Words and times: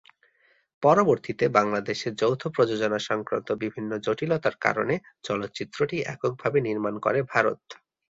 পরবর্তীতে 0.83 1.45
বাংলাদেশে 1.57 2.07
যৌথ 2.21 2.41
প্রযোজনা 2.55 2.99
সংক্রান্ত 3.09 3.49
বিভিন্ন 3.63 3.91
জটিলতার 4.05 4.55
কারণে 4.65 4.95
চলচ্চিত্রটি 5.23 5.97
এককভাবে 6.05 6.59
নির্মাণ 6.67 6.95
করে 7.05 7.19
ভারত। 7.31 7.61